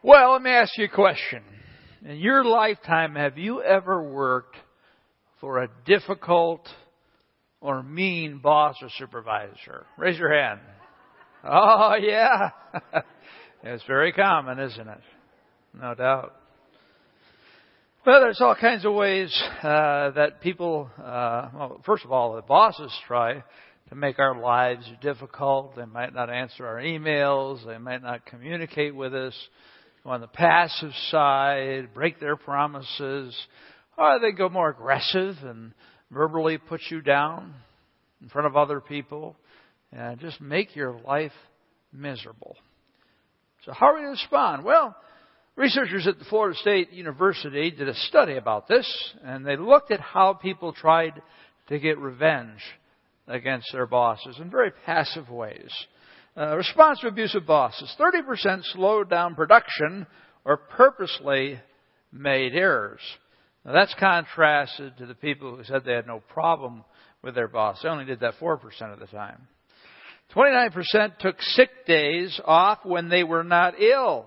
[0.00, 1.42] Well, let me ask you a question.
[2.06, 4.54] In your lifetime, have you ever worked
[5.40, 6.68] for a difficult
[7.60, 9.86] or mean boss or supervisor?
[9.96, 10.60] Raise your hand.
[11.42, 12.50] Oh, yeah.
[13.64, 15.00] it's very common, isn't it?
[15.74, 16.32] No doubt.
[18.06, 22.42] Well, there's all kinds of ways uh, that people, uh, well, first of all, the
[22.42, 23.42] bosses try
[23.88, 25.74] to make our lives difficult.
[25.74, 27.66] They might not answer our emails.
[27.66, 29.34] They might not communicate with us
[30.08, 33.36] on the passive side, break their promises,
[33.96, 35.72] or they go more aggressive and
[36.10, 37.54] verbally put you down
[38.22, 39.36] in front of other people
[39.92, 41.32] and just make your life
[41.92, 42.56] miserable.
[43.64, 44.64] So how are we to respond?
[44.64, 44.96] Well,
[45.56, 48.86] researchers at the Florida State University did a study about this
[49.24, 51.20] and they looked at how people tried
[51.68, 52.60] to get revenge
[53.26, 55.70] against their bosses in very passive ways.
[56.38, 57.92] Uh, response to abusive bosses.
[57.98, 60.06] 30% slowed down production
[60.44, 61.58] or purposely
[62.12, 63.00] made errors.
[63.64, 66.84] Now that's contrasted to the people who said they had no problem
[67.22, 67.80] with their boss.
[67.82, 68.60] They only did that 4%
[68.92, 69.48] of the time.
[70.32, 74.26] 29% took sick days off when they were not ill,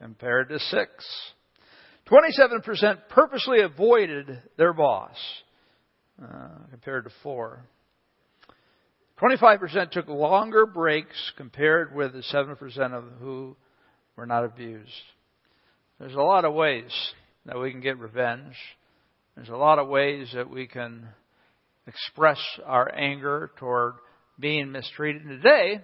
[0.00, 0.90] compared to 6.
[2.08, 5.16] 27% purposely avoided their boss,
[6.22, 7.60] uh, compared to 4.
[9.20, 13.56] 25% took longer breaks compared with the 7% of who
[14.16, 14.90] were not abused.
[16.00, 16.90] There's a lot of ways
[17.46, 18.54] that we can get revenge.
[19.36, 21.08] There's a lot of ways that we can
[21.86, 23.94] express our anger toward
[24.38, 25.22] being mistreated.
[25.22, 25.80] And today,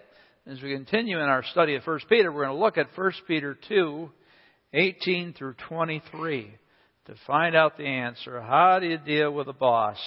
[0.47, 3.13] as we continue in our study of 1 Peter, we're going to look at 1
[3.29, 4.11] Peter 2,
[4.73, 6.55] 18 through 23
[7.07, 8.41] to find out the answer.
[8.41, 9.99] How do you deal with a boss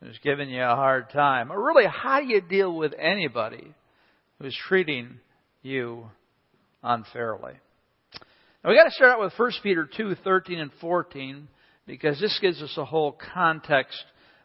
[0.00, 1.50] who's giving you a hard time.
[1.50, 3.74] Or really, how do you deal with anybody
[4.40, 5.18] who's treating
[5.62, 6.06] you
[6.82, 7.54] unfairly?
[8.62, 11.48] Now we got to start out with 1 Peter 2, 13 and 14,
[11.86, 14.02] because this gives us a whole context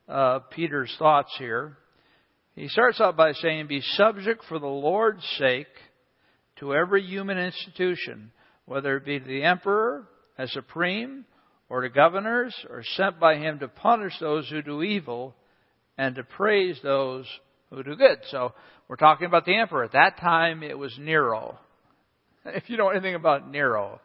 [0.08, 1.78] of Peter's thoughts here.
[2.56, 5.68] He starts out by saying, Be subject for the Lord's sake
[6.58, 8.32] to every human institution,
[8.66, 10.08] whether it be to the emperor
[10.38, 11.26] as supreme,
[11.70, 15.34] or to governors, or sent by him to punish those who do evil
[16.02, 17.28] and to praise those
[17.70, 18.18] who do good.
[18.32, 18.54] So
[18.88, 19.84] we're talking about the emperor.
[19.84, 21.60] At that time, it was Nero.
[22.44, 24.02] If you know anything about Nero,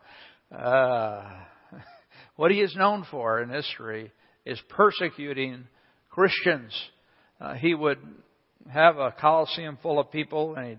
[0.55, 1.25] uh,
[2.37, 4.13] what he is known for in history
[4.45, 5.65] is persecuting
[6.11, 6.71] Christians.
[7.41, 7.97] Uh, he would
[8.69, 10.79] have a coliseum full of people, and he'd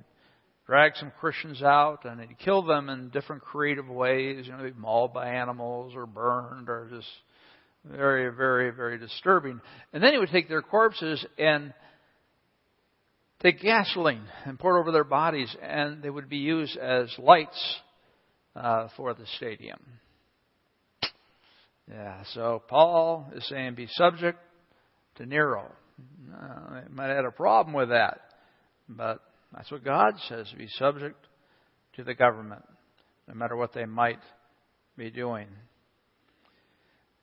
[0.68, 4.46] drag some Christians out, and he'd kill them in different creative ways.
[4.46, 7.08] You know, they'd be mauled by animals, or burned, or just
[7.90, 9.62] very, very, very disturbing.
[9.94, 11.74] And then he would take their corpses and
[13.42, 17.78] take gasoline and pour it over their bodies, and they would be used as lights
[18.56, 19.80] uh, for the stadium.
[21.90, 24.40] Yeah, so Paul is saying be subject
[25.16, 25.72] to Nero.
[26.34, 28.20] Uh, might have had a problem with that,
[28.90, 29.22] but
[29.56, 31.16] that's what God says be subject
[31.96, 32.64] to the government,
[33.28, 34.20] no matter what they might
[34.98, 35.48] be doing.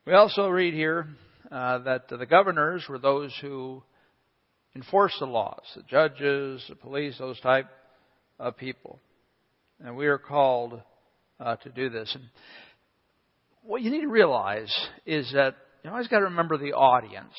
[0.06, 1.08] We also read here
[1.50, 3.82] uh, that the governors were those who
[4.76, 7.70] enforced the laws, the judges, the police, those type
[8.38, 9.00] of people.
[9.80, 10.82] And we are called
[11.40, 12.14] uh, to do this.
[12.14, 12.24] And
[13.62, 14.70] what you need to realize
[15.06, 17.32] is that you always got to remember the audience.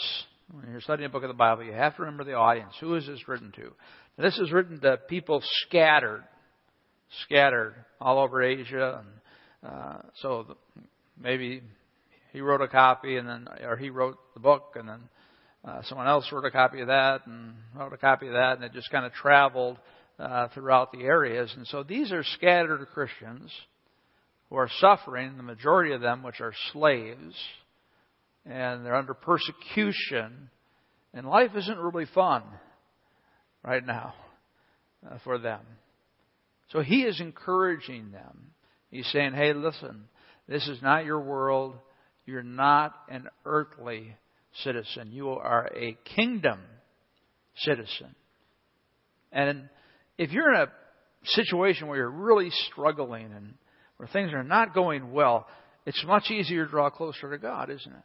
[0.51, 2.73] When you're studying a book of the Bible, you have to remember the audience.
[2.79, 3.73] Who is this written to?
[4.17, 6.23] Now, this is written to people scattered,
[7.25, 10.55] scattered all over Asia, and uh, so the,
[11.21, 11.61] maybe
[12.35, 14.99] he wrote a copy and then, or he wrote the book and then
[15.63, 18.63] uh, someone else wrote a copy of that and wrote a copy of that and
[18.65, 19.77] it just kind of traveled
[20.19, 21.49] uh, throughout the areas.
[21.55, 23.49] And so these are scattered Christians
[24.49, 27.33] who are suffering, the majority of them which are slaves,
[28.45, 30.49] and they're under persecution,
[31.13, 32.43] and life isn't really fun
[33.63, 34.13] right now
[35.09, 35.61] uh, for them.
[36.73, 38.51] So he is encouraging them.
[38.91, 40.09] He's saying, hey, listen,
[40.49, 41.75] this is not your world.
[42.25, 44.15] You're not an earthly
[44.63, 45.11] citizen.
[45.11, 46.59] You are a kingdom
[47.57, 48.15] citizen.
[49.31, 49.69] And
[50.17, 50.67] if you're in a
[51.25, 53.53] situation where you're really struggling and
[53.97, 55.47] where things are not going well,
[55.85, 58.03] it's much easier to draw closer to God, isn't it?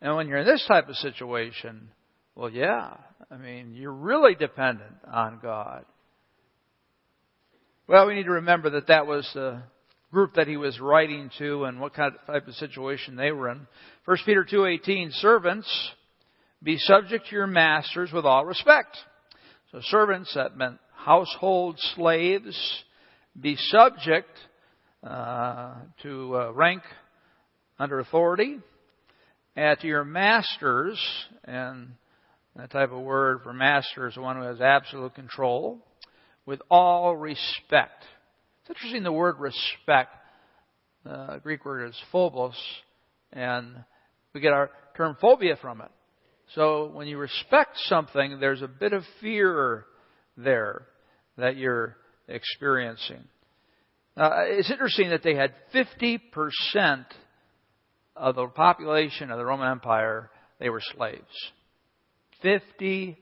[0.00, 1.88] And when you're in this type of situation,
[2.34, 2.96] well, yeah,
[3.30, 5.84] I mean, you're really dependent on God.
[7.88, 9.62] Well, we need to remember that that was the
[10.16, 13.50] group that he was writing to and what kind of type of situation they were
[13.50, 13.66] in.
[14.06, 15.68] 1 Peter 2:18 servants
[16.62, 18.96] be subject to your masters with all respect.
[19.72, 22.56] So servants that meant household slaves
[23.38, 24.30] be subject
[25.02, 26.82] uh, to uh, rank
[27.78, 28.58] under authority,
[29.54, 30.98] to your masters,
[31.44, 31.90] and
[32.54, 35.78] that type of word for master is one who has absolute control,
[36.46, 38.02] with all respect.
[38.66, 40.10] It's interesting the word respect.
[41.04, 42.56] The Greek word is phobos,
[43.32, 43.84] and
[44.34, 45.90] we get our term phobia from it.
[46.56, 49.84] So when you respect something, there's a bit of fear
[50.36, 50.82] there
[51.38, 51.96] that you're
[52.26, 53.22] experiencing.
[54.16, 57.04] Uh, it's interesting that they had 50%
[58.16, 60.28] of the population of the Roman Empire,
[60.58, 61.22] they were slaves.
[62.42, 63.16] 50%.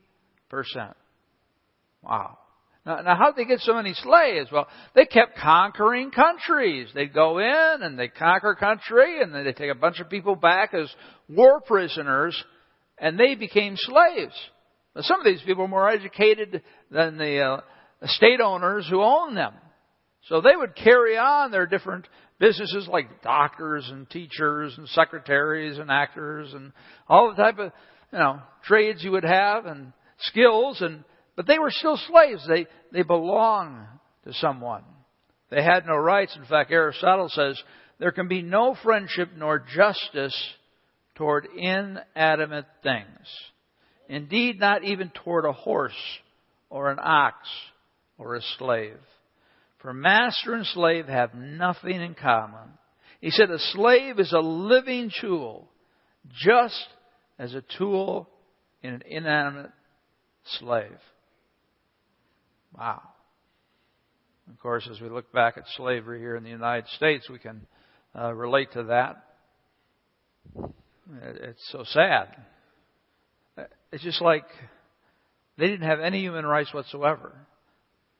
[2.02, 2.38] Wow.
[2.86, 4.50] Now, now how did they get so many slaves?
[4.52, 6.88] Well, they kept conquering countries.
[6.94, 10.36] They'd go in and they'd conquer country and then they'd take a bunch of people
[10.36, 10.92] back as
[11.28, 12.42] war prisoners
[12.98, 14.34] and they became slaves.
[14.94, 17.60] Now, some of these people were more educated than the uh,
[18.02, 19.54] estate owners who owned them.
[20.28, 22.06] So they would carry on their different
[22.38, 26.72] businesses like doctors and teachers and secretaries and actors and
[27.08, 27.72] all the type of,
[28.12, 31.04] you know, trades you would have and skills and,
[31.36, 32.46] but they were still slaves.
[32.48, 33.86] They, they belonged
[34.24, 34.84] to someone.
[35.50, 36.36] They had no rights.
[36.36, 37.60] In fact, Aristotle says
[37.98, 40.36] there can be no friendship nor justice
[41.14, 43.06] toward inanimate things.
[44.08, 45.92] Indeed, not even toward a horse
[46.70, 47.36] or an ox
[48.18, 48.98] or a slave.
[49.78, 52.70] For master and slave have nothing in common.
[53.20, 55.68] He said a slave is a living tool,
[56.34, 56.86] just
[57.38, 58.28] as a tool
[58.82, 59.70] in an inanimate
[60.58, 60.98] slave.
[62.76, 63.02] Wow.
[64.50, 67.66] Of course, as we look back at slavery here in the United States, we can
[68.18, 69.24] uh, relate to that.
[71.22, 72.28] It's so sad.
[73.92, 74.44] It's just like
[75.56, 77.34] they didn't have any human rights whatsoever.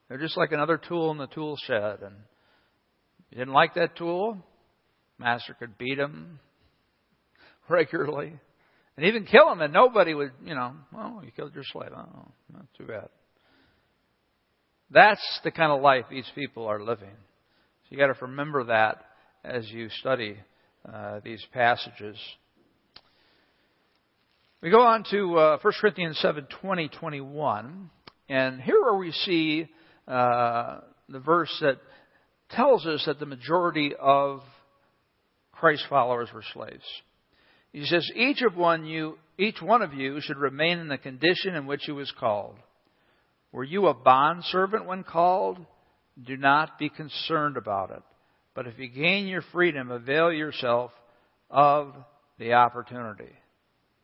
[0.09, 1.99] They're just like another tool in the tool shed.
[2.03, 2.15] And
[3.31, 4.39] you didn't like that tool,
[5.19, 6.39] master could beat them
[7.69, 8.39] regularly
[8.97, 11.91] and even kill them, and nobody would, you know, oh, you killed your slave.
[11.95, 13.09] Oh, not too bad.
[14.95, 17.09] That's the kind of life these people are living.
[17.09, 19.05] So you got to remember that
[19.43, 20.37] as you study
[20.91, 22.17] uh, these passages.
[24.63, 27.91] We go on to uh, 1 Corinthians 7 20, 21.
[28.29, 29.69] And here we see
[30.07, 31.79] uh, the verse that
[32.51, 34.43] tells us that the majority of
[35.51, 36.85] Christ followers were slaves.
[37.73, 41.57] He says, each of one you, each one of you should remain in the condition
[41.57, 42.55] in which he was called.
[43.55, 45.65] Were you a bondservant when called?
[46.21, 48.03] Do not be concerned about it.
[48.53, 50.91] But if you gain your freedom, avail yourself
[51.51, 51.95] of
[52.37, 53.31] the opportunity.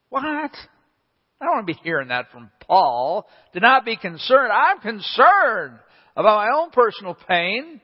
[0.08, 0.22] What?
[0.22, 3.28] I don't want to be hearing that from Paul.
[3.52, 4.52] Do not be concerned.
[4.52, 5.80] I'm concerned
[6.14, 7.80] about my own personal pain,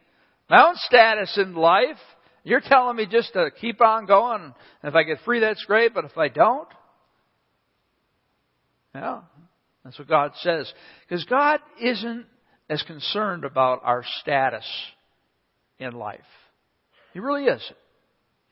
[0.48, 1.98] my own status in life.
[2.44, 4.54] You're telling me just to keep on going.
[4.84, 5.94] If I get free, that's great.
[5.94, 6.68] But if I don't,
[8.94, 9.22] yeah,
[9.86, 10.70] that's what God says.
[11.08, 12.26] Because God isn't
[12.68, 14.64] as concerned about our status
[15.78, 16.20] in life.
[17.12, 17.76] He really isn't.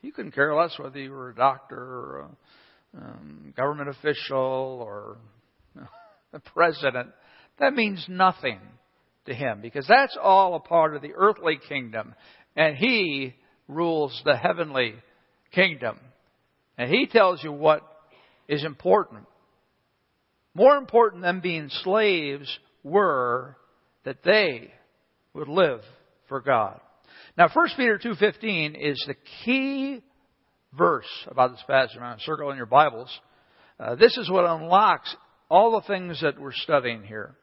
[0.01, 4.37] He couldn't care less whether you were a doctor or a um, government official
[4.81, 5.17] or
[6.33, 7.09] a president,
[7.59, 8.59] that means nothing
[9.25, 12.15] to him because that's all a part of the earthly kingdom
[12.55, 13.35] and he
[13.67, 14.95] rules the heavenly
[15.51, 15.99] kingdom.
[16.77, 17.81] And he tells you what
[18.47, 19.25] is important.
[20.55, 22.47] More important than being slaves
[22.81, 23.57] were
[24.05, 24.71] that they
[25.33, 25.81] would live
[26.29, 26.79] for God.
[27.37, 30.01] Now 1 Peter 2.15 is the key
[30.77, 31.97] verse about this passage.
[31.99, 33.09] I'm circle in your Bibles.
[33.77, 35.13] Uh, this is what unlocks
[35.49, 37.35] all the things that we're studying here.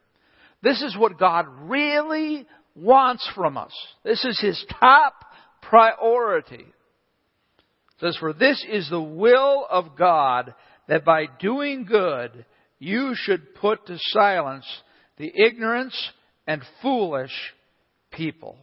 [0.62, 3.73] This is what God really wants from us.
[4.04, 5.14] This is His top
[5.61, 6.64] priority.
[6.64, 10.54] It says, For this is the will of God
[10.88, 12.47] that by doing good
[12.83, 14.67] you should put to silence
[15.17, 15.95] the ignorance
[16.49, 17.31] and foolish
[18.11, 18.59] people.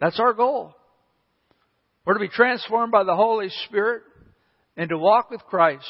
[0.00, 0.76] That's our goal.
[2.04, 4.02] We're to be transformed by the Holy Spirit
[4.76, 5.88] and to walk with Christ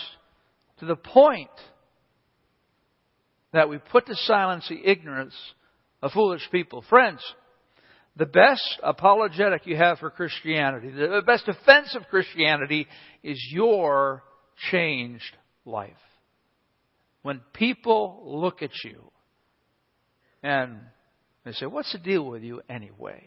[0.79, 1.51] to the point
[3.53, 5.35] that we put to silence the ignorance
[6.01, 6.83] of foolish people.
[6.89, 7.21] Friends,
[8.17, 12.87] the best apologetic you have for Christianity, the best defense of Christianity
[13.23, 14.23] is your
[14.71, 15.93] changed life.
[17.23, 19.11] When people look at you
[20.43, 20.79] and
[21.45, 23.23] they say, What's the deal with you anyway?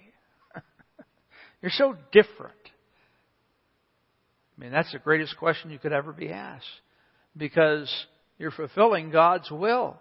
[1.61, 2.53] You're so different.
[4.57, 6.65] I mean, that's the greatest question you could ever be asked
[7.35, 7.89] because
[8.37, 9.97] you're fulfilling God's will.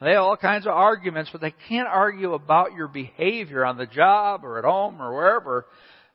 [0.00, 3.86] They have all kinds of arguments, but they can't argue about your behavior on the
[3.86, 5.66] job or at home or wherever.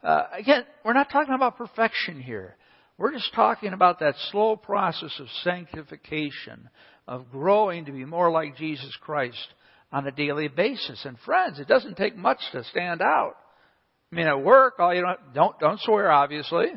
[0.04, 2.56] Uh, again, we're not talking about perfection here.
[3.02, 6.70] We're just talking about that slow process of sanctification,
[7.08, 9.48] of growing to be more like Jesus Christ
[9.92, 11.04] on a daily basis.
[11.04, 13.38] And friends, it doesn't take much to stand out.
[14.12, 16.68] I mean, at work, all you don't don't don't swear, obviously.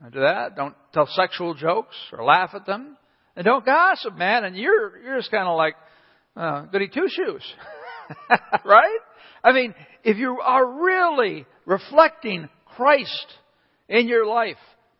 [0.00, 0.56] Don't do that.
[0.56, 2.96] Don't tell sexual jokes or laugh at them,
[3.36, 4.44] and don't gossip, man.
[4.44, 5.74] And you're you're just kind of like
[6.34, 7.42] uh, goody two shoes,
[8.64, 8.98] right?
[9.44, 9.74] I mean,
[10.04, 13.26] if you are really reflecting Christ
[13.90, 14.56] in your life,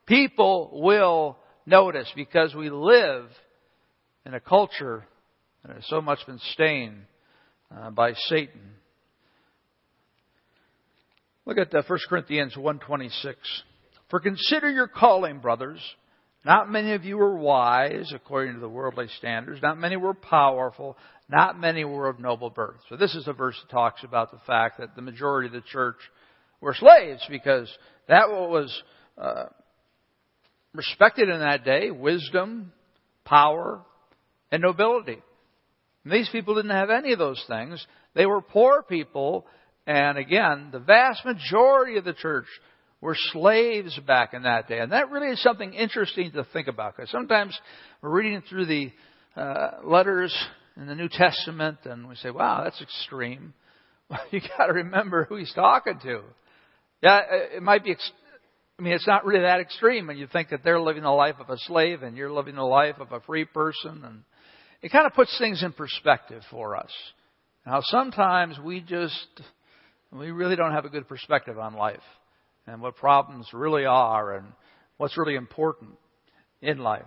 [0.06, 1.36] people will
[1.66, 3.26] notice because we live
[4.24, 5.04] in a culture
[5.64, 7.02] that has so much been stained
[7.76, 8.72] uh, by Satan.
[11.44, 13.34] Look at uh, 1 Corinthians 1.26.
[14.10, 15.80] For consider your calling, brothers.
[16.44, 19.60] Not many of you were wise according to the worldly standards.
[19.62, 20.96] Not many were powerful.
[21.28, 22.78] Not many were of noble birth.
[22.88, 25.68] So this is a verse that talks about the fact that the majority of the
[25.68, 25.96] church
[26.60, 27.68] were slaves because
[28.08, 28.82] that was
[29.18, 29.46] uh,
[30.76, 32.72] respected in that day wisdom,
[33.24, 33.80] power,
[34.50, 35.18] and nobility.
[36.04, 37.84] And these people didn't have any of those things.
[38.14, 39.46] They were poor people,
[39.86, 42.46] and again, the vast majority of the church
[43.00, 44.78] were slaves back in that day.
[44.78, 47.58] And that really is something interesting to think about, because sometimes
[48.02, 48.92] we're reading through the
[49.36, 50.34] uh, letters
[50.76, 53.54] in the New Testament and we say, wow, that's extreme.
[54.10, 56.22] Well, you gotta remember who he's talking to.
[57.02, 57.20] Yeah,
[57.54, 57.90] it might be
[58.78, 61.36] I mean, it's not really that extreme when you think that they're living the life
[61.40, 64.02] of a slave and you're living the life of a free person.
[64.04, 64.22] And
[64.82, 66.90] it kind of puts things in perspective for us.
[67.64, 69.40] Now, sometimes we just,
[70.12, 72.02] we really don't have a good perspective on life
[72.66, 74.46] and what problems really are and
[74.98, 75.92] what's really important
[76.60, 77.04] in life.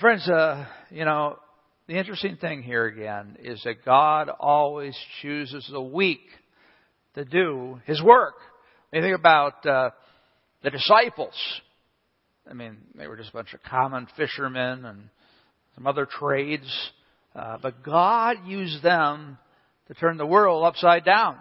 [0.00, 1.38] Friends, uh, you know,
[1.88, 6.20] the interesting thing here again is that God always chooses the weak
[7.14, 8.34] to do His work.
[8.92, 9.90] You think about uh,
[10.62, 11.34] the disciples,
[12.48, 15.10] I mean, they were just a bunch of common fishermen and
[15.74, 16.90] some other trades,
[17.34, 19.36] uh, but God used them
[19.88, 21.36] to turn the world upside down.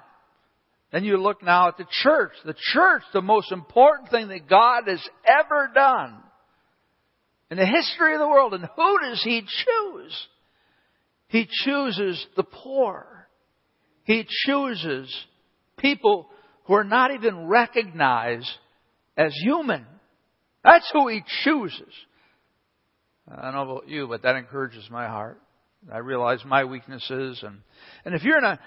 [0.91, 2.31] Then you look now at the church.
[2.45, 6.17] The church, the most important thing that God has ever done
[7.49, 8.53] in the history of the world.
[8.53, 10.27] And who does He choose?
[11.29, 13.27] He chooses the poor.
[14.03, 15.13] He chooses
[15.77, 16.29] people
[16.67, 18.49] who are not even recognized
[19.15, 19.85] as human.
[20.63, 21.93] That's who He chooses.
[23.29, 25.41] I don't know about you, but that encourages my heart.
[25.91, 27.59] I realize my weaknesses and,
[28.03, 28.59] and if you're in a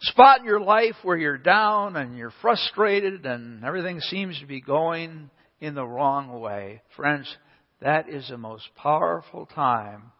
[0.00, 4.60] spot in your life where you're down and you're frustrated and everything seems to be
[4.60, 5.30] going
[5.60, 7.34] in the wrong way, friends,
[7.80, 10.12] that is the most powerful time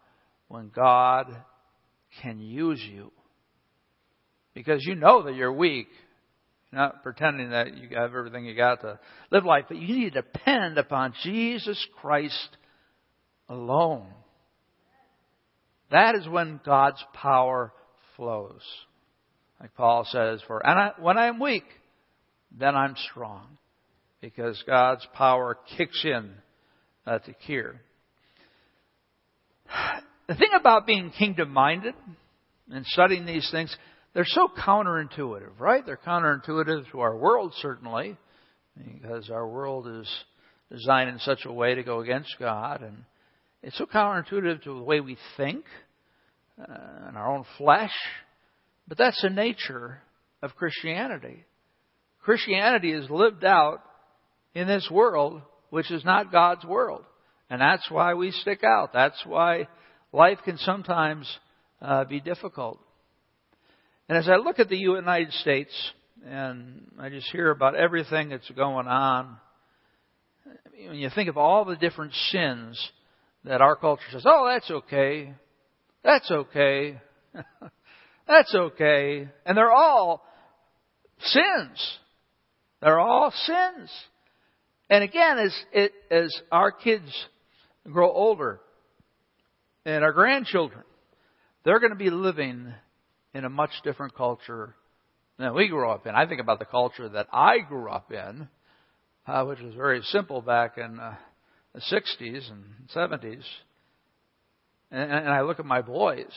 [0.47, 1.27] when God
[2.21, 3.11] can use you.
[4.53, 5.87] Because you know that you're weak
[6.71, 8.99] not pretending that you have everything you got to
[9.29, 12.57] live life, but you need to depend upon Jesus Christ
[13.49, 14.07] alone.
[15.91, 17.73] That is when God's power
[18.15, 18.61] flows.
[19.59, 21.65] Like Paul says, for and I, when I'm weak,
[22.57, 23.57] then I'm strong.
[24.21, 26.31] Because God's power kicks in
[27.07, 27.81] uh, the cure.
[30.27, 31.95] The thing about being kingdom minded
[32.69, 33.75] and studying these things,
[34.13, 35.85] they're so counterintuitive, right?
[35.85, 38.17] They're counterintuitive to our world, certainly,
[38.77, 40.09] because our world is
[40.69, 42.81] designed in such a way to go against God.
[42.81, 43.03] And
[43.63, 45.63] it's so counterintuitive to the way we think
[46.59, 47.93] uh, and our own flesh.
[48.87, 50.01] But that's the nature
[50.41, 51.45] of Christianity.
[52.21, 53.81] Christianity is lived out
[54.53, 57.03] in this world, which is not God's world.
[57.49, 58.91] And that's why we stick out.
[58.93, 59.67] That's why
[60.11, 61.29] life can sometimes
[61.81, 62.79] uh, be difficult.
[64.11, 65.71] And as I look at the United States
[66.27, 69.37] and I just hear about everything that's going on,
[70.75, 72.91] when you think of all the different sins
[73.45, 75.33] that our culture says, oh, that's okay,
[76.03, 76.99] that's okay,
[78.27, 80.21] that's okay, and they're all
[81.21, 81.97] sins.
[82.81, 83.89] They're all sins.
[84.89, 87.09] And again, as it, as our kids
[87.89, 88.59] grow older
[89.85, 90.83] and our grandchildren,
[91.63, 92.73] they're going to be living
[93.33, 94.75] in a much different culture
[95.37, 96.15] than we grew up in.
[96.15, 98.47] I think about the culture that I grew up in,
[99.27, 101.15] uh, which was very simple back in uh,
[101.73, 102.63] the 60s and
[102.95, 103.43] 70s.
[104.91, 106.31] And, and I look at my boys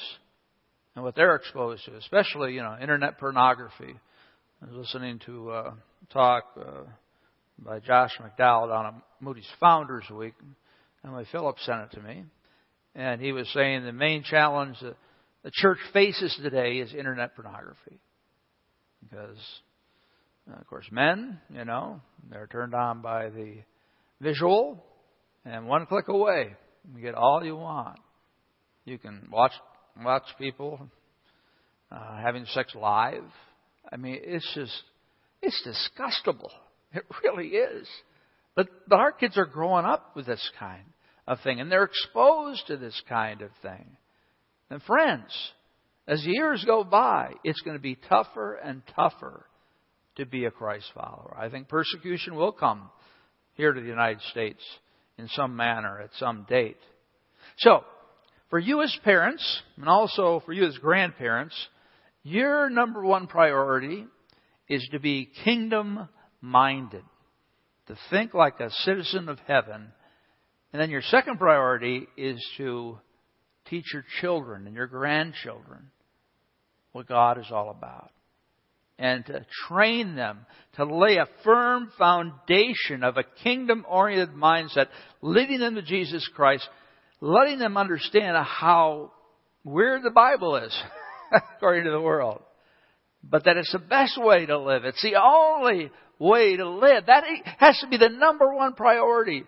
[0.94, 3.94] and what they're exposed to, especially, you know, internet pornography.
[4.62, 5.72] I was listening to uh,
[6.12, 6.84] talk uh,
[7.58, 10.34] by Josh McDowell on a Moody's Founders Week.
[10.40, 10.54] And
[11.04, 12.24] Emily Phillips sent it to me.
[12.94, 14.96] And he was saying the main challenge that
[15.44, 18.00] the church faces today is internet pornography.
[19.02, 19.36] Because,
[20.50, 23.56] uh, of course, men, you know, they're turned on by the
[24.22, 24.82] visual,
[25.44, 26.56] and one click away,
[26.94, 27.98] you get all you want.
[28.86, 29.52] You can watch
[30.02, 30.80] watch people
[31.92, 33.24] uh, having sex live.
[33.92, 34.82] I mean, it's just
[35.42, 36.50] it's disgustable.
[36.96, 37.88] It really is.
[38.54, 40.84] But but our kids are growing up with this kind
[41.26, 43.96] of thing, and they're exposed to this kind of thing.
[44.70, 45.32] And friends,
[46.06, 49.46] as years go by, it's going to be tougher and tougher
[50.16, 51.36] to be a Christ follower.
[51.38, 52.90] I think persecution will come
[53.54, 54.62] here to the United States
[55.18, 56.78] in some manner at some date.
[57.58, 57.84] So,
[58.50, 61.54] for you as parents, and also for you as grandparents,
[62.22, 64.06] your number one priority
[64.68, 66.08] is to be kingdom
[66.40, 67.02] minded,
[67.88, 69.92] to think like a citizen of heaven.
[70.72, 72.98] And then your second priority is to
[73.68, 75.90] teach your children and your grandchildren
[76.92, 78.10] what God is all about.
[78.98, 84.86] And to train them to lay a firm foundation of a kingdom oriented mindset,
[85.20, 86.68] leading them to Jesus Christ,
[87.20, 89.10] letting them understand how
[89.64, 90.82] weird the Bible is,
[91.56, 92.40] according to the world.
[93.24, 94.84] But that it's the best way to live.
[94.84, 95.90] It's the only
[96.20, 97.06] way to live.
[97.06, 97.24] That
[97.58, 99.44] has to be the number one priority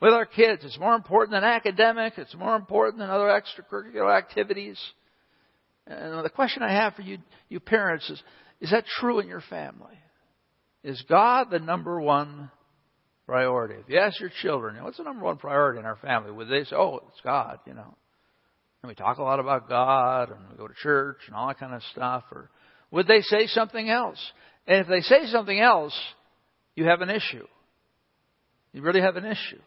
[0.00, 0.62] with our kids.
[0.64, 2.14] It's more important than academic.
[2.16, 4.78] It's more important than other extracurricular activities.
[5.86, 8.22] And the question I have for you, you parents is,
[8.60, 9.98] is that true in your family?
[10.84, 12.50] Is God the number one
[13.26, 13.74] priority?
[13.74, 16.30] If you ask your children, what's the number one priority in our family?
[16.30, 17.94] Would they say, oh, it's God, you know?
[18.82, 21.58] And we talk a lot about God and we go to church and all that
[21.58, 22.24] kind of stuff.
[22.30, 22.48] Or
[22.90, 24.18] would they say something else?
[24.66, 25.98] And if they say something else,
[26.76, 27.46] you have an issue.
[28.72, 29.60] You really have an issue.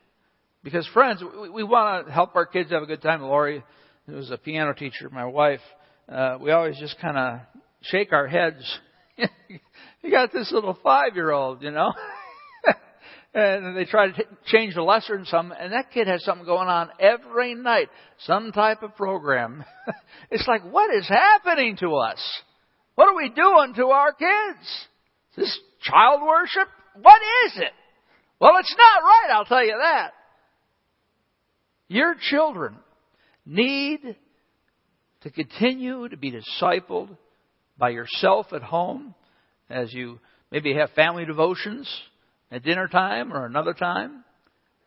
[0.64, 3.22] Because friends, we, we want to help our kids have a good time.
[3.22, 3.64] Lori,
[4.06, 5.62] who was a piano teacher, my wife,
[6.08, 7.40] uh, we always just kind of
[7.82, 8.80] shake our heads.
[10.02, 11.92] you got this little five-year-old, you know,
[13.34, 16.68] and they try to t- change the lesson some, and that kid has something going
[16.68, 17.90] on every night,
[18.26, 19.64] some type of program.
[20.32, 22.20] it's like, what is happening to us?
[22.96, 24.68] What are we doing to our kids?
[25.32, 26.68] Is this child worship?
[27.02, 27.72] What is it?
[28.40, 30.12] Well, it's not right, I'll tell you that.
[31.92, 32.78] Your children
[33.46, 34.00] need
[35.24, 37.18] to continue to be discipled
[37.78, 39.14] by yourself at home
[39.70, 40.22] as you
[40.54, 41.94] maybe have family devotions
[42.50, 44.24] at dinner time or another time,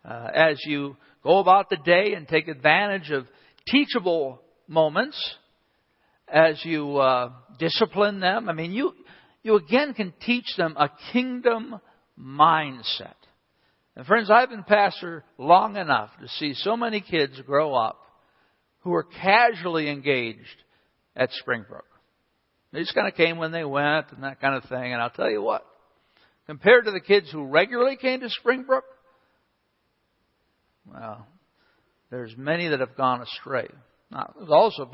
[0.03, 3.27] uh, as you go about the day and take advantage of
[3.69, 5.19] teachable moments,
[6.27, 8.49] as you uh, discipline them.
[8.49, 8.95] I mean, you
[9.43, 11.83] you again can teach them a kingdom
[12.19, 13.13] mindset.
[13.97, 18.01] And friends, I've been pastor long enough to see so many kids grow up
[18.81, 20.63] who were casually engaged
[21.17, 21.87] at Springbrook.
[22.73, 24.93] They just kind of came when they went and that kind of thing.
[24.93, 25.65] And I'll tell you what,
[26.47, 28.85] compared to the kids who regularly came to Springbrook,
[30.93, 31.27] well,
[32.11, 33.69] there's many that have gone astray.
[34.11, 34.91] Now, there's also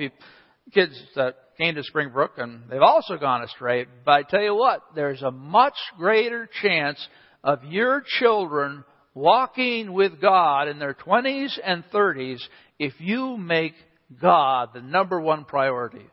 [0.72, 3.86] kids that came to Springbrook and they've also gone astray.
[4.04, 7.04] But I tell you what, there's a much greater chance
[7.42, 12.40] of your children walking with God in their 20s and 30s
[12.78, 13.74] if you make
[14.20, 16.06] God the number one priority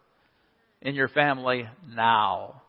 [0.82, 2.62] in your family now.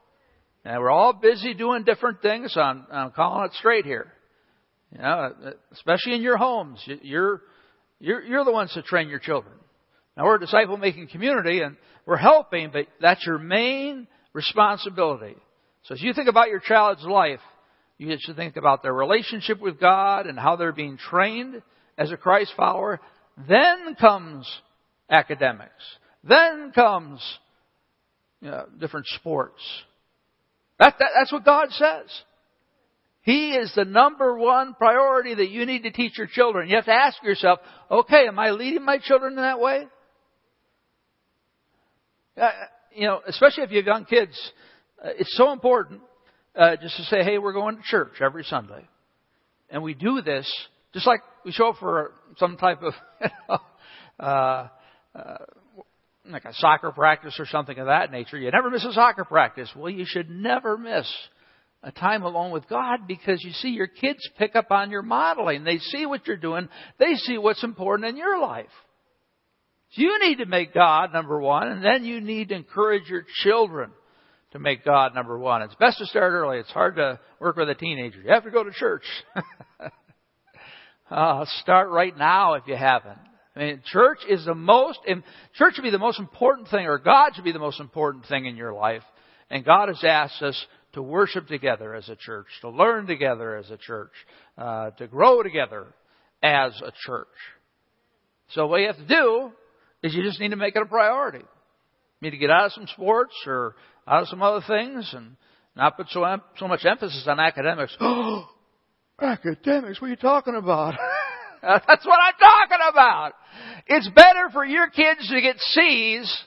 [0.64, 2.54] And we're all busy doing different things.
[2.56, 4.12] I'm, I'm calling it straight here.
[4.92, 5.32] You know,
[5.72, 6.82] especially in your homes.
[7.02, 7.42] You're,
[8.00, 9.54] you're, you're the ones to train your children.
[10.16, 15.36] Now we're a disciple making community and we're helping, but that's your main responsibility.
[15.84, 17.40] So as you think about your child's life,
[17.98, 21.62] you should think about their relationship with God and how they're being trained
[21.98, 23.00] as a Christ follower.
[23.48, 24.48] Then comes
[25.10, 25.72] academics.
[26.22, 27.20] Then comes
[28.40, 29.60] you know, different sports.
[30.78, 32.06] That, that, that's what God says.
[33.22, 36.68] He is the number one priority that you need to teach your children.
[36.68, 37.58] You have to ask yourself,
[37.90, 39.86] okay, am I leading my children in that way?
[42.40, 42.50] Uh,
[42.94, 44.38] you know, especially if you have young kids,
[45.04, 46.00] uh, it's so important
[46.56, 48.86] uh, just to say, hey, we're going to church every Sunday.
[49.70, 50.50] And we do this
[50.94, 53.58] just like we show up for some type of, you know,
[54.20, 54.68] uh,
[55.14, 55.36] uh,
[56.28, 58.38] like a soccer practice or something of that nature.
[58.38, 59.70] You never miss a soccer practice.
[59.76, 61.10] Well, you should never miss
[61.82, 65.64] a time alone with God because you see your kids pick up on your modeling.
[65.64, 66.68] They see what you're doing.
[66.98, 68.66] They see what's important in your life.
[69.92, 73.24] So you need to make God number one and then you need to encourage your
[73.42, 73.90] children
[74.52, 75.62] to make God number one.
[75.62, 76.58] It's best to start early.
[76.58, 78.20] It's hard to work with a teenager.
[78.20, 79.02] You have to go to church.
[81.10, 83.18] uh, start right now if you haven't.
[83.54, 85.00] I mean, church is the most,
[85.54, 88.46] church should be the most important thing, or God should be the most important thing
[88.46, 89.02] in your life.
[89.50, 93.70] And God has asked us to worship together as a church, to learn together as
[93.70, 94.12] a church,
[94.56, 95.86] uh, to grow together
[96.42, 97.26] as a church.
[98.50, 99.52] So what you have to do
[100.02, 101.44] is you just need to make it a priority.
[102.20, 103.76] Need to get out of some sports or
[104.06, 105.36] out of some other things and
[105.76, 106.24] not put so,
[106.58, 107.96] so much emphasis on academics.
[109.20, 110.94] Academics, what are you talking about?
[111.62, 113.32] That's what I'm talking about.
[113.86, 116.42] It's better for your kids to get C's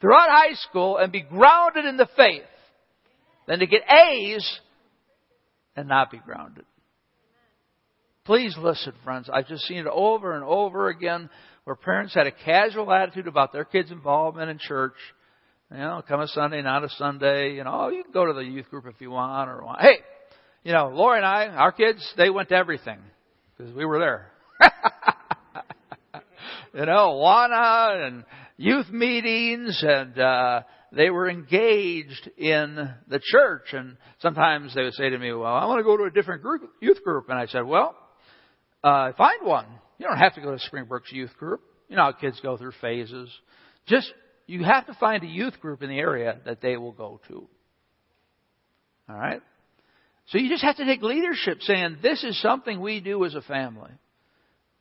[0.00, 2.42] throughout high school and be grounded in the faith
[3.46, 4.60] than to get A's
[5.76, 6.64] and not be grounded.
[8.24, 9.28] Please listen, friends.
[9.32, 11.30] I've just seen it over and over again
[11.70, 14.96] where parents had a casual attitude about their kids' involvement in church.
[15.70, 17.54] You know, come a Sunday, not a Sunday.
[17.54, 19.62] You know, oh, you can go to the youth group if you want or.
[19.78, 19.98] Hey,
[20.64, 22.98] you know, Lori and I, our kids, they went to everything
[23.56, 24.32] because we were there.
[26.74, 28.24] you know, AWANA and
[28.56, 35.08] youth meetings and, uh, they were engaged in the church and sometimes they would say
[35.10, 37.28] to me, well, I want to go to a different group, youth group.
[37.28, 37.94] And I said, well,
[38.82, 39.66] uh, find one.
[40.00, 41.60] You don't have to go to Springbrook's youth group.
[41.90, 43.28] You know how kids go through phases.
[43.86, 44.10] Just,
[44.46, 47.46] you have to find a youth group in the area that they will go to.
[49.10, 49.42] Alright?
[50.28, 53.42] So you just have to take leadership saying, this is something we do as a
[53.42, 53.90] family.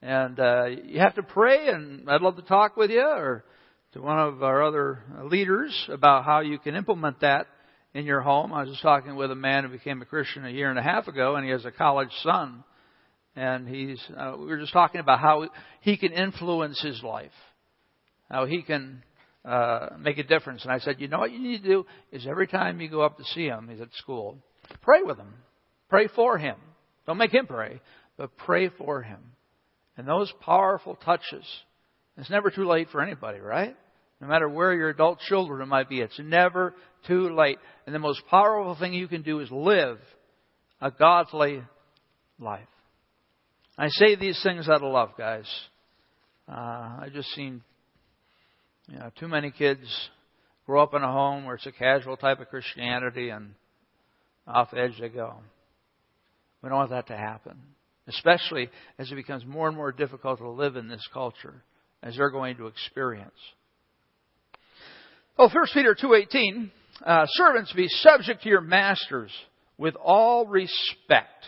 [0.01, 3.43] And uh, you have to pray, and I'd love to talk with you or
[3.91, 7.47] to one of our other leaders about how you can implement that
[7.93, 8.53] in your home.
[8.53, 10.83] I was just talking with a man who became a Christian a year and a
[10.83, 12.63] half ago, and he has a college son.
[13.39, 15.47] And he's, uh, we were just talking about how
[15.79, 17.31] he can influence his life,
[18.29, 19.01] how he can
[19.45, 20.63] uh, make a difference.
[20.63, 22.99] And I said, you know what you need to do is every time you go
[22.99, 24.39] up to see him, he's at school,
[24.81, 25.33] pray with him,
[25.87, 26.57] pray for him.
[27.07, 27.79] Don't make him pray,
[28.17, 29.19] but pray for him.
[29.95, 31.45] And those powerful touches,
[32.17, 33.73] it's never too late for anybody, right?
[34.19, 36.73] No matter where your adult children might be, it's never
[37.07, 37.59] too late.
[37.85, 39.97] And the most powerful thing you can do is live
[40.81, 41.63] a godly
[42.37, 42.67] life.
[43.79, 45.47] I say these things out of love, guys.
[46.47, 47.63] Uh, I just seen
[48.87, 49.87] you know, too many kids
[50.65, 53.55] grow up in a home where it's a casual type of Christianity and
[54.45, 55.37] off edge they go.
[56.61, 57.57] We don't want that to happen
[58.09, 61.63] especially as it becomes more and more difficult to live in this culture,
[62.03, 63.31] as they're going to experience.
[65.37, 66.71] Well, 1 Peter 2.18,
[67.05, 69.31] uh, servants be subject to your masters
[69.77, 71.45] with all respect.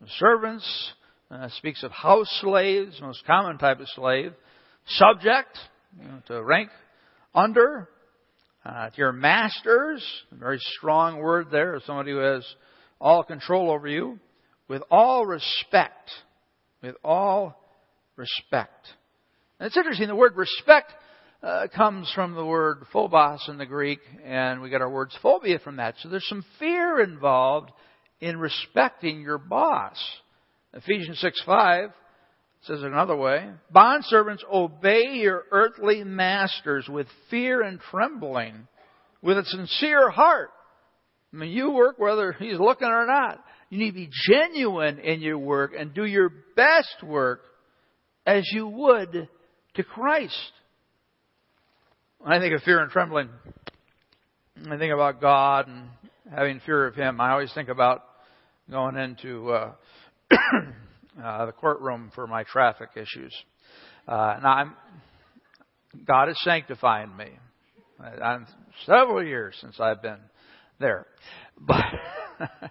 [0.00, 0.92] The servants
[1.32, 4.32] uh, speaks of house slaves, most common type of slave.
[4.86, 5.58] Subject,
[5.98, 6.70] you know, to rank
[7.34, 7.88] under.
[8.64, 12.46] Uh, to your masters, a very strong word there, somebody who has
[13.00, 14.20] all control over you
[14.68, 16.10] with all respect.
[16.80, 17.60] With all
[18.16, 18.86] respect.
[19.58, 20.92] And it's interesting, the word respect
[21.42, 25.58] uh, comes from the word phobos in the Greek, and we get our words phobia
[25.58, 25.96] from that.
[26.00, 27.72] So there's some fear involved
[28.20, 29.96] in respecting your boss.
[30.74, 31.90] Ephesians 6 5
[32.62, 33.50] says it another way.
[33.70, 38.68] Bond servants, obey your earthly masters with fear and trembling,
[39.20, 40.50] with a sincere heart.
[41.32, 43.42] I mean, you work whether he's looking or not.
[43.70, 47.40] You need to be genuine in your work and do your best work
[48.26, 49.28] as you would
[49.74, 50.52] to Christ.
[52.18, 53.30] When I think of fear and trembling,
[54.70, 55.88] I think about God and
[56.30, 57.20] having fear of Him.
[57.20, 58.04] I always think about
[58.70, 59.72] going into uh,
[61.22, 63.34] uh, the courtroom for my traffic issues.
[64.06, 64.76] Uh, now, I'm,
[66.06, 67.30] God is sanctifying me.
[68.00, 68.46] I'm
[68.84, 70.18] several years since I've been
[70.80, 71.06] there,
[71.60, 71.84] but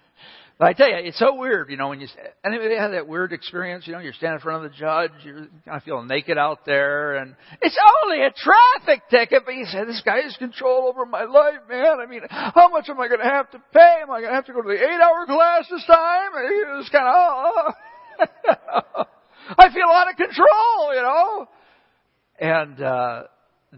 [0.62, 2.06] But I tell you, it's so weird, you know, when you,
[2.46, 5.48] anybody have that weird experience, you know, you're standing in front of the judge, you're
[5.64, 9.84] kind of feeling naked out there, and it's only a traffic ticket, but you say,
[9.84, 11.98] this guy has control over my life, man.
[11.98, 14.02] I mean, how much am I going to have to pay?
[14.02, 16.30] Am I going to have to go to the eight hour class this time?
[16.36, 17.72] And it's kind of, oh,
[19.00, 19.04] oh.
[19.58, 21.48] I feel out of control, you know?
[22.38, 23.22] And, uh,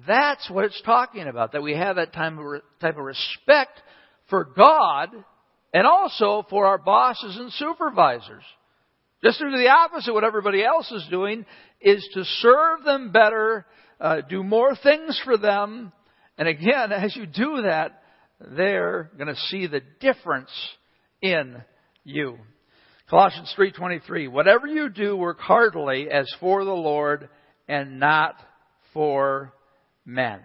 [0.07, 3.81] that's what it's talking about, that we have that type of respect
[4.29, 5.09] for God
[5.75, 8.45] and also for our bosses and supervisors.
[9.25, 11.45] Just to do the opposite of what everybody else is doing
[11.81, 13.67] is to serve them better,
[14.01, 15.93] uh, do more things for them.
[16.39, 18.03] And again, as you do that,
[18.41, 20.51] they're going to see the difference
[21.21, 21.57] in
[22.05, 22.39] you.
[23.11, 27.29] Colossians 3:23 Whatever you do work heartily as for the Lord
[27.67, 28.37] and not
[28.93, 29.53] for
[30.05, 30.41] men.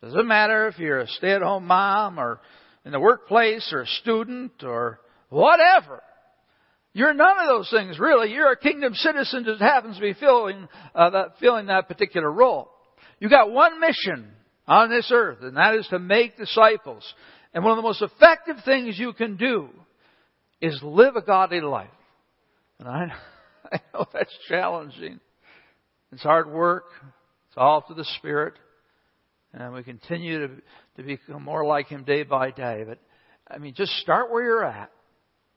[0.00, 2.40] Doesn't matter if you're a stay-at-home mom or
[2.84, 6.02] in the workplace or a student or whatever.
[6.92, 8.30] You're none of those things, really.
[8.30, 12.70] You're a kingdom citizen that happens to be filling, uh, that, filling that particular role.
[13.18, 14.30] You've got one mission
[14.68, 17.04] on this earth, and that is to make disciples.
[17.52, 19.68] And one of the most effective things you can do
[20.60, 21.88] is live a godly life.
[22.78, 23.06] And I,
[23.72, 25.20] I know that's challenging.
[26.12, 26.84] It's hard work.
[27.48, 28.54] It's all to the Spirit.
[29.54, 30.54] And we continue to,
[30.96, 32.84] to become more like Him day by day.
[32.86, 32.98] But,
[33.48, 34.90] I mean, just start where you're at.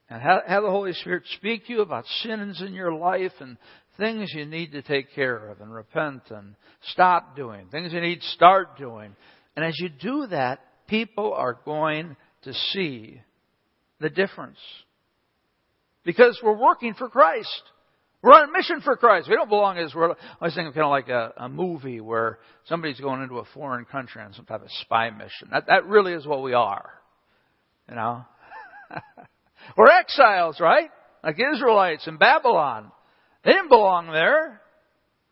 [0.10, 3.58] And have, have the Holy Spirit speak to you about sins in your life and
[3.98, 6.56] things you need to take care of and repent and
[6.92, 7.68] stop doing.
[7.70, 9.16] Things you need to start doing.
[9.56, 13.20] And as you do that, people are going to see
[14.00, 14.60] the difference.
[16.06, 17.64] Because we're working for Christ.
[18.28, 19.30] We're on a mission for Christ.
[19.30, 20.12] We don't belong as we're.
[20.12, 23.86] I was thinking kind of like a, a movie where somebody's going into a foreign
[23.86, 25.48] country on some type of spy mission.
[25.50, 26.90] That that really is what we are.
[27.88, 28.26] You know,
[29.78, 30.90] we're exiles, right?
[31.24, 32.92] Like Israelites in Babylon.
[33.46, 34.62] They didn't belong there,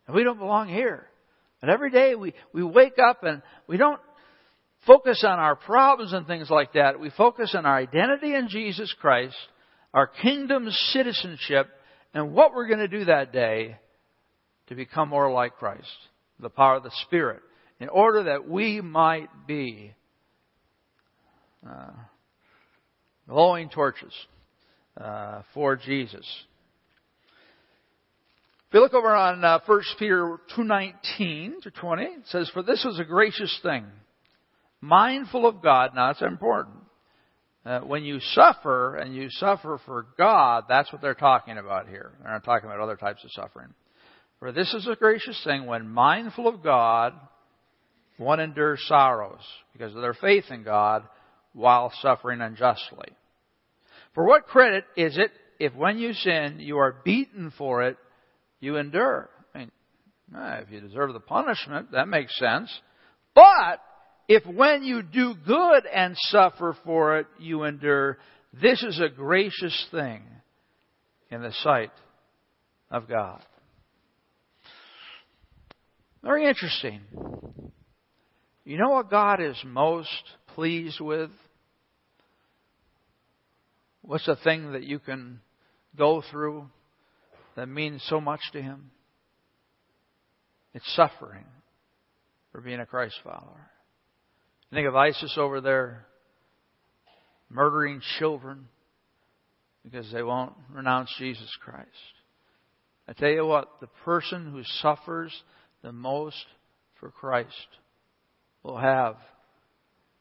[0.06, 1.06] and we don't belong here.
[1.60, 4.00] And every day we we wake up and we don't
[4.86, 6.98] focus on our problems and things like that.
[6.98, 9.36] We focus on our identity in Jesus Christ,
[9.92, 11.68] our kingdom citizenship
[12.16, 13.76] and what we're going to do that day
[14.68, 15.86] to become more like Christ,
[16.40, 17.42] the power of the Spirit,
[17.78, 19.92] in order that we might be
[21.68, 21.90] uh,
[23.28, 24.14] glowing torches
[24.98, 26.26] uh, for Jesus.
[28.68, 32.82] If you look over on uh, 1 Peter 2.19 to 20, it says, For this
[32.86, 33.84] is a gracious thing,
[34.80, 35.90] mindful of God.
[35.94, 36.75] Now, that's important.
[37.66, 42.12] Uh, when you suffer and you suffer for God, that's what they're talking about here.
[42.22, 43.74] They're not talking about other types of suffering.
[44.38, 47.14] For this is a gracious thing when mindful of God,
[48.18, 49.40] one endures sorrows
[49.72, 51.02] because of their faith in God
[51.54, 53.08] while suffering unjustly.
[54.14, 57.96] For what credit is it if when you sin you are beaten for it,
[58.60, 59.28] you endure?
[59.52, 59.70] I mean,
[60.32, 62.70] if you deserve the punishment, that makes sense.
[63.34, 63.80] But
[64.28, 68.18] if when you do good and suffer for it, you endure,
[68.60, 70.22] this is a gracious thing
[71.30, 71.92] in the sight
[72.90, 73.42] of God.
[76.22, 77.02] Very interesting.
[78.64, 80.08] You know what God is most
[80.54, 81.30] pleased with?
[84.02, 85.40] What's the thing that you can
[85.96, 86.66] go through
[87.54, 88.90] that means so much to Him?
[90.74, 91.44] It's suffering
[92.50, 93.70] for being a Christ follower.
[94.72, 96.06] Think of ISIS over there
[97.48, 98.68] murdering children
[99.84, 101.88] because they won't renounce Jesus Christ.
[103.08, 105.32] I tell you what, the person who suffers
[105.82, 106.44] the most
[106.98, 107.68] for Christ
[108.64, 109.16] will have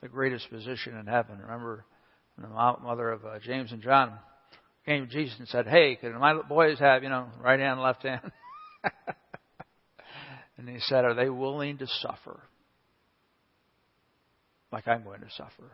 [0.01, 1.39] the greatest position in heaven.
[1.39, 1.83] Remember,
[2.37, 4.13] the mother of uh, James and John
[4.85, 8.03] came to Jesus and said, "Hey, can my boys have you know right hand, left
[8.03, 8.31] hand?"
[10.57, 12.39] and he said, "Are they willing to suffer?"
[14.75, 15.71] Like I'm going to suffer.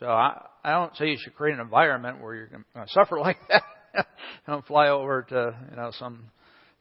[0.00, 3.18] So I, I don't say you should create an environment where you're going to suffer
[3.20, 4.06] like that.
[4.48, 6.24] don't fly over to you know some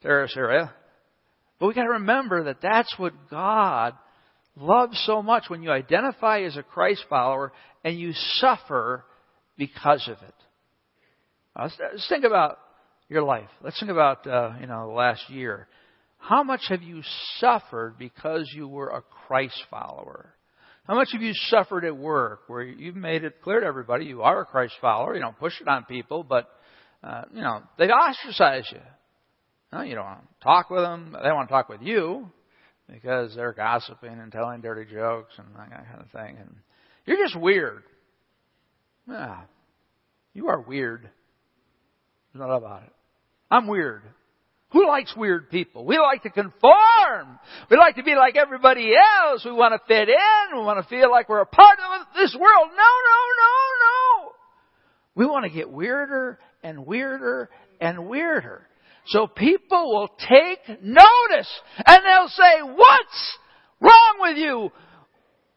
[0.02, 0.74] terrorist area.
[1.60, 3.94] But we got to remember that that's what God
[4.58, 9.06] loves so much when you identify as a Christ follower and you suffer
[9.56, 10.34] because of it.
[11.60, 12.58] let's, let's think about
[13.08, 13.50] your life.
[13.64, 15.68] Let's think about uh, you know the last year.
[16.22, 17.02] How much have you
[17.40, 20.34] suffered because you were a Christ follower?
[20.88, 24.22] How much have you suffered at work where you've made it clear to everybody you
[24.22, 25.16] are a Christ follower?
[25.16, 26.48] You don't push it on people, but,
[27.04, 28.82] uh, you know, they ostracize you.
[29.74, 31.16] No, you don't want to talk with them.
[31.24, 32.30] They want to talk with you
[32.88, 36.38] because they're gossiping and telling dirty jokes and that kind of thing.
[36.40, 36.56] And
[37.06, 37.84] you're just weird.
[39.10, 39.42] Yeah,
[40.34, 41.10] you are weird.
[42.34, 42.94] There's not about it.
[43.50, 44.04] I'm weird.
[44.72, 45.86] Who likes weird people?
[45.86, 47.40] We like to conform.
[47.70, 49.44] We like to be like everybody else.
[49.44, 50.58] We want to fit in.
[50.58, 52.70] We want to feel like we're a part of this world.
[52.70, 54.32] No, no, no, no.
[55.16, 57.50] We want to get weirder and weirder
[57.82, 58.66] and weirder.
[59.08, 61.50] So people will take notice
[61.86, 63.38] and they'll say, what's
[63.82, 64.72] wrong with you?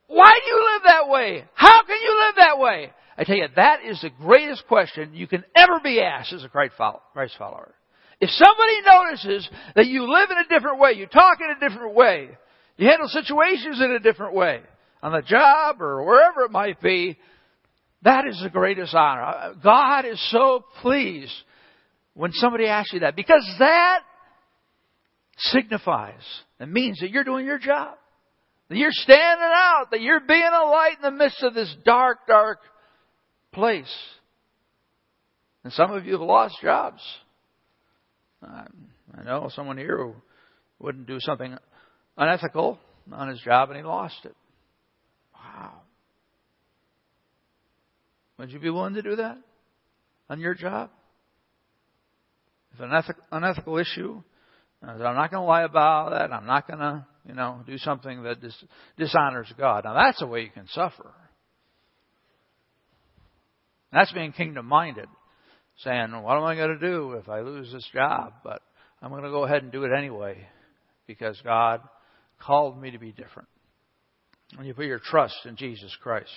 [0.09, 1.45] Why do you live that way?
[1.55, 2.93] How can you live that way?
[3.17, 6.49] I tell you, that is the greatest question you can ever be asked as a
[6.49, 7.75] Christ follower.
[8.21, 11.95] If somebody notices that you live in a different way, you talk in a different
[11.95, 12.31] way,
[12.77, 14.61] you handle situations in a different way,
[15.03, 17.19] on the job or wherever it might be,
[18.03, 19.23] that is the greatest honor.
[19.23, 21.33] Uh, God is so pleased
[22.15, 24.01] when somebody asks you that because that
[25.39, 26.23] signifies
[26.61, 27.97] and means that you're doing your job.
[28.69, 32.27] That you're standing out, that you're being a light in the midst of this dark,
[32.27, 32.61] dark
[33.53, 33.93] place.
[35.65, 37.01] And some of you have lost jobs.
[38.45, 40.15] I know someone here who
[40.79, 41.57] wouldn't do something
[42.17, 42.79] unethical
[43.13, 44.35] on his job and he lost it.
[45.35, 45.73] Wow.
[48.39, 49.39] Would you be willing to do that
[50.29, 50.91] on your job?
[52.75, 54.23] If an unethical issue,
[54.83, 56.33] I'm not going to lie about that.
[56.33, 58.65] I'm not going to, you know, do something that dis-
[58.99, 59.85] dishonors God.
[59.85, 61.13] Now that's a way you can suffer.
[63.93, 65.07] That's being kingdom minded.
[65.79, 68.35] Saying, what am I going to do if I lose this job?
[68.45, 68.63] But
[69.03, 70.47] I'm going to go ahead and do it anyway
[71.07, 71.81] because God
[72.41, 73.49] called me to be different.
[74.57, 76.31] When you put your trust in Jesus Christ.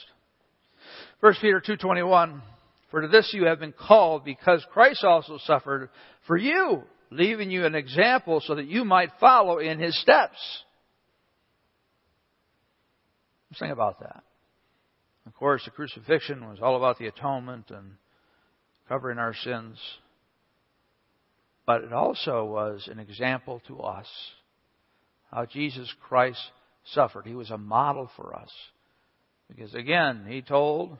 [1.19, 2.41] 1 Peter 2.21,
[2.89, 5.89] For to this you have been called because Christ also suffered
[6.25, 10.37] for you, leaving you an example so that you might follow in his steps.
[13.51, 14.23] Let's think about that.
[15.25, 17.91] Of course, the crucifixion was all about the atonement and
[18.87, 19.77] covering our sins.
[21.65, 24.07] But it also was an example to us
[25.31, 26.39] how Jesus Christ
[26.93, 27.25] suffered.
[27.25, 28.51] He was a model for us.
[29.49, 30.97] Because again, he told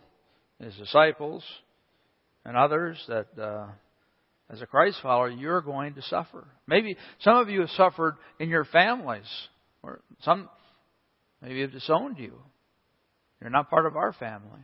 [0.59, 1.43] his disciples
[2.45, 3.67] and others that uh,
[4.49, 6.47] as a Christ follower, you're going to suffer.
[6.67, 9.27] Maybe some of you have suffered in your families,
[9.83, 10.49] or some
[11.41, 12.33] maybe have disowned you.
[13.41, 14.61] You're not part of our family.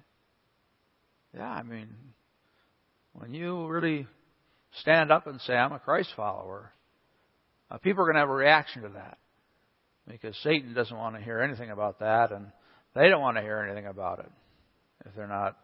[1.36, 1.90] Yeah, I mean,
[3.14, 4.08] when you really
[4.80, 6.72] stand up and say, I'm a Christ follower,
[7.70, 9.18] uh, people are going to have a reaction to that.
[10.08, 12.48] Because Satan doesn't want to hear anything about that, and
[12.94, 14.30] they don't want to hear anything about it
[15.06, 15.58] if they're not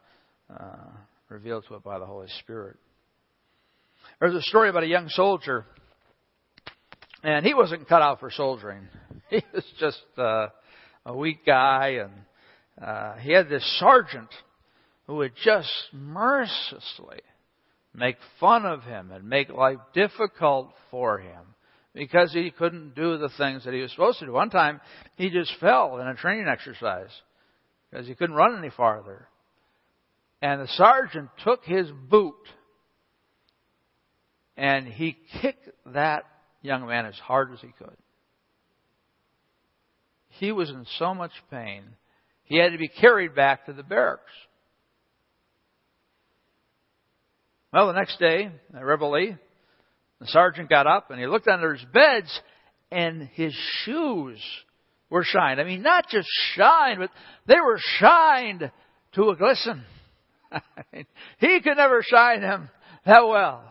[0.50, 0.88] uh,
[1.28, 2.78] revealed to it by the Holy Spirit.
[4.20, 5.66] There's a story about a young soldier,
[7.22, 8.88] and he wasn't cut out for soldiering.
[9.30, 10.48] He was just uh,
[11.06, 12.12] a weak guy, and
[12.84, 14.30] uh, he had this sergeant
[15.06, 17.22] who would just mercilessly
[17.93, 21.41] make fun of him and make life difficult for him
[21.93, 24.32] because he couldn't do the things that he was supposed to do.
[24.32, 24.80] One time,
[25.15, 27.10] he just fell in a training exercise
[27.89, 29.28] because he couldn't run any farther.
[30.41, 32.36] And the sergeant took his boot
[34.56, 36.25] and he kicked that
[36.62, 37.95] young man as hard as he could.
[40.28, 41.84] He was in so much pain,
[42.43, 44.32] he had to be carried back to the barracks.
[47.72, 49.38] Well, the next day, at Reveille,
[50.20, 52.40] the sergeant got up and he looked under his beds
[52.92, 53.54] and his
[53.84, 54.40] shoes
[55.10, 55.62] were shined.
[55.62, 57.12] I mean, not just shined, but
[57.48, 58.72] they were shined
[59.14, 59.84] to a glisten.
[60.52, 61.06] I mean,
[61.40, 62.70] he could never shine them
[63.06, 63.64] that well.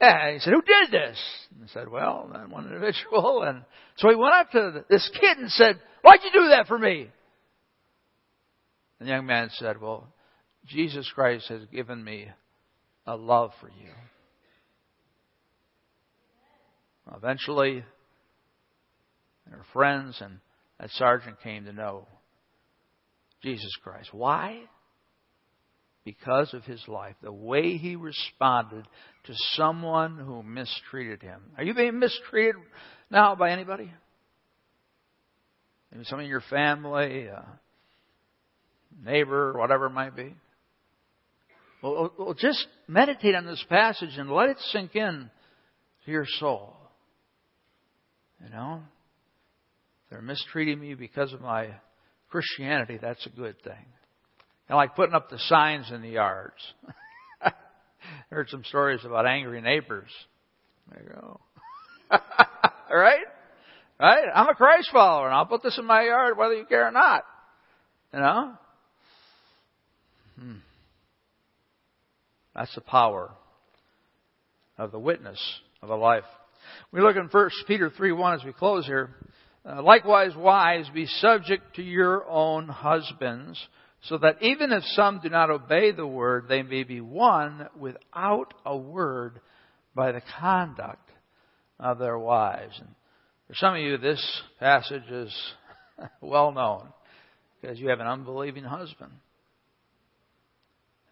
[0.00, 1.18] And he said, who did this?
[1.54, 3.42] And I said, well, that one individual.
[3.46, 3.64] And
[3.96, 7.08] so he went up to this kid and said, why'd you do that for me?
[8.98, 10.06] And the young man said, well,
[10.66, 12.28] Jesus Christ has given me
[13.06, 13.90] a love for you.
[17.14, 17.84] Eventually,
[19.48, 20.38] their friends and
[20.78, 22.06] that sergeant came to know
[23.42, 24.10] Jesus Christ.
[24.12, 24.62] Why?
[26.04, 28.86] Because of his life, the way he responded
[29.24, 31.40] to someone who mistreated him.
[31.56, 32.56] Are you being mistreated
[33.10, 33.92] now by anybody?
[35.92, 37.28] Maybe someone in your family,
[39.04, 40.34] neighbor, whatever it might be.
[41.82, 45.30] Well, well, just meditate on this passage and let it sink in
[46.04, 46.76] to your soul.
[48.42, 48.80] You know?
[50.10, 51.70] They're mistreating me because of my
[52.30, 53.84] Christianity, that's a good thing.
[54.68, 56.54] And like putting up the signs in the yards.
[57.42, 57.52] I
[58.30, 60.10] heard some stories about angry neighbors.
[60.90, 61.40] There you go.
[62.90, 63.24] right?
[64.00, 64.24] Right?
[64.34, 66.90] I'm a Christ follower and I'll put this in my yard whether you care or
[66.90, 67.24] not.
[68.14, 68.52] You know?
[70.38, 70.56] Hmm.
[72.54, 73.30] That's the power
[74.78, 75.40] of the witness
[75.82, 76.24] of a life
[76.90, 79.10] we look in 1 Peter 3 1 as we close here.
[79.64, 83.60] Uh, Likewise, wives, be subject to your own husbands,
[84.02, 88.54] so that even if some do not obey the word, they may be won without
[88.66, 89.40] a word
[89.94, 91.08] by the conduct
[91.78, 92.74] of their wives.
[92.78, 92.88] And
[93.46, 95.34] for some of you, this passage is
[96.20, 96.88] well known
[97.60, 99.12] because you have an unbelieving husband.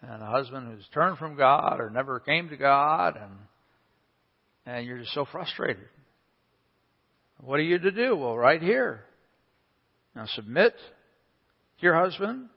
[0.03, 3.33] And a husband who's turned from God or never came to God and
[4.67, 5.89] and you're just so frustrated.
[7.41, 8.15] What are you to do?
[8.17, 9.05] Well, right here.
[10.15, 12.49] Now submit to your husband,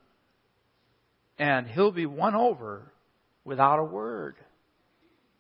[1.40, 2.92] and he'll be won over
[3.46, 4.36] without a word.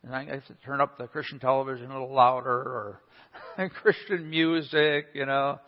[0.04, 3.02] And I have to turn up the Christian television a little louder or
[3.82, 5.60] Christian music, you know,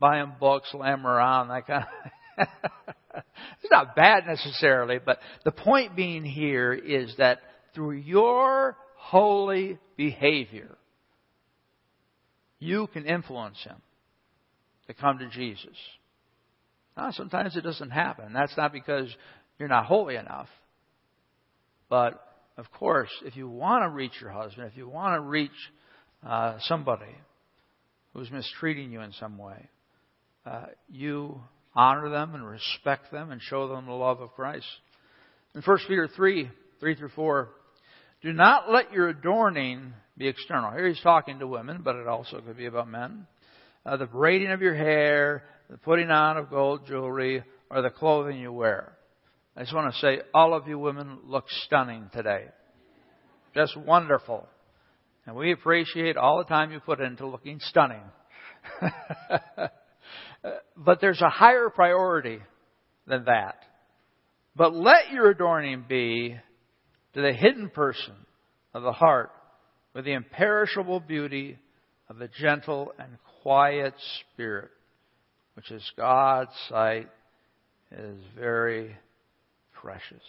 [0.00, 2.10] buy him books, slam around, that kind of.
[3.62, 7.40] it's not bad necessarily, but the point being here is that
[7.74, 10.76] through your holy behavior,
[12.58, 13.76] you can influence him
[14.86, 15.76] to come to Jesus.
[16.96, 18.32] Now, sometimes it doesn't happen.
[18.32, 19.08] That's not because
[19.58, 20.48] you're not holy enough.
[21.88, 22.20] But,
[22.56, 25.50] of course, if you want to reach your husband, if you want to reach
[26.26, 27.14] uh, somebody
[28.12, 29.68] who's mistreating you in some way,
[30.44, 31.40] uh, you
[31.74, 34.66] honor them and respect them and show them the love of Christ.
[35.54, 36.50] In 1 Peter 3,
[36.80, 37.48] 3 through 4,
[38.22, 40.72] do not let your adorning be external.
[40.72, 43.26] Here he's talking to women, but it also could be about men.
[43.86, 48.38] Uh, the braiding of your hair, the putting on of gold jewelry, or the clothing
[48.38, 48.92] you wear.
[49.56, 52.46] I just want to say, all of you women look stunning today.
[53.54, 54.46] Just wonderful.
[55.26, 58.02] And we appreciate all the time you put into looking stunning.
[60.76, 62.40] but there's a higher priority
[63.06, 63.62] than that.
[64.56, 66.36] But let your adorning be
[67.14, 68.14] to the hidden person
[68.74, 69.30] of the heart
[69.94, 71.58] with the imperishable beauty
[72.08, 74.70] of the gentle and quiet spirit,
[75.54, 77.08] which is God's sight
[77.90, 78.96] is very
[79.72, 80.22] precious.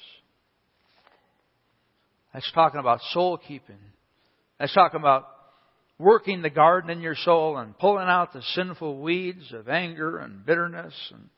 [2.33, 3.79] That's talking about soul keeping.
[4.59, 5.27] That's talking about
[5.99, 10.45] working the garden in your soul and pulling out the sinful weeds of anger and
[10.45, 11.29] bitterness and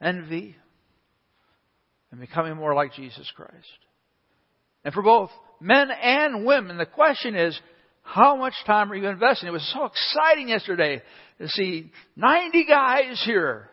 [0.00, 0.56] envy
[2.10, 3.54] and becoming more like Jesus Christ.
[4.82, 7.58] And for both men and women, the question is,
[8.02, 9.48] how much time are you investing?
[9.48, 11.02] It was so exciting yesterday
[11.38, 13.68] to see 90 guys here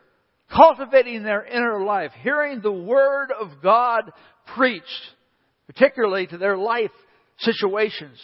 [0.54, 4.12] cultivating their inner life, hearing the Word of God
[4.56, 4.84] preached,
[5.68, 6.92] particularly to their life
[7.38, 8.18] situations.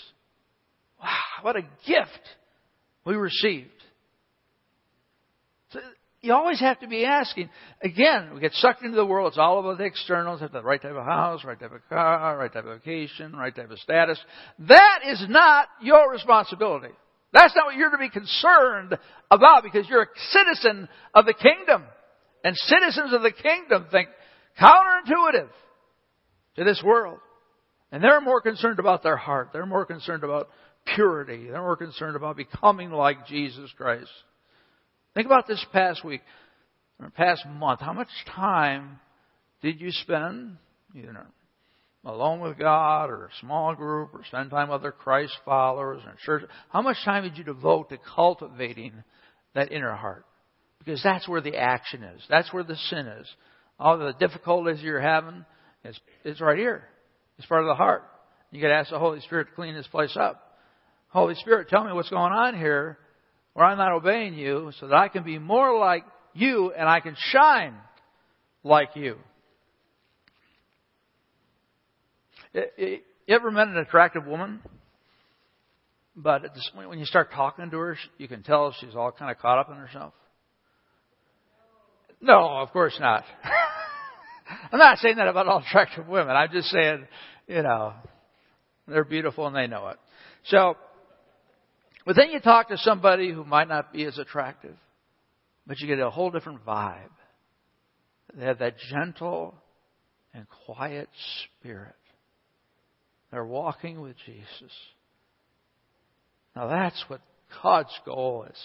[1.01, 2.19] Wow, what a gift
[3.05, 3.69] we received.
[5.71, 5.79] So
[6.21, 7.49] you always have to be asking.
[7.81, 9.29] Again, we get sucked into the world.
[9.29, 10.41] It's all about the externals.
[10.41, 13.55] Have the right type of house, right type of car, right type of vacation, right
[13.55, 14.19] type of status.
[14.59, 16.93] That is not your responsibility.
[17.31, 18.97] That's not what you're to be concerned
[19.31, 21.83] about because you're a citizen of the kingdom.
[22.43, 24.09] And citizens of the kingdom think
[24.59, 25.49] counterintuitive
[26.55, 27.19] to this world.
[27.91, 29.49] And they're more concerned about their heart.
[29.53, 30.49] They're more concerned about
[30.95, 31.47] purity.
[31.49, 34.09] They're more concerned about becoming like Jesus Christ.
[35.13, 36.21] Think about this past week,
[36.99, 37.81] or past month.
[37.81, 38.99] How much time
[39.61, 40.57] did you spend,
[40.93, 41.25] you know,
[42.05, 46.15] alone with God or a small group or spend time with other Christ followers or
[46.25, 46.49] church?
[46.69, 48.93] How much time did you devote to cultivating
[49.55, 50.25] that inner heart?
[50.79, 52.21] Because that's where the action is.
[52.29, 53.27] That's where the sin is.
[53.79, 55.45] All the difficulties you're having,
[55.83, 56.83] it's, it's right here.
[57.37, 58.03] It's part of the heart.
[58.51, 60.48] You gotta ask the Holy Spirit to clean this place up.
[61.09, 62.97] Holy Spirit, tell me what's going on here
[63.53, 66.03] where I'm not obeying you so that I can be more like
[66.33, 67.73] you and I can shine
[68.63, 69.17] like you.
[72.53, 74.59] You ever met an attractive woman?
[76.15, 79.11] But at this point, when you start talking to her, you can tell she's all
[79.11, 80.13] kind of caught up in herself.
[82.21, 83.23] No, of course not.
[84.71, 86.35] I'm not saying that about all attractive women.
[86.35, 87.07] I'm just saying,
[87.47, 87.93] you know,
[88.87, 89.97] they're beautiful and they know it.
[90.45, 90.75] So,
[92.09, 94.73] but then you talk to somebody who might not be as attractive,
[95.67, 97.11] but you get a whole different vibe.
[98.35, 99.53] They have that gentle
[100.33, 101.07] and quiet
[101.43, 101.93] spirit.
[103.29, 104.73] They're walking with Jesus.
[106.55, 107.21] Now that's what
[107.61, 108.57] God's goal is,